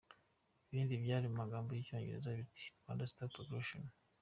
[0.71, 3.85] Ibindi byari mu magambo y’icyongereza biti: "Rwanda Stop Agression".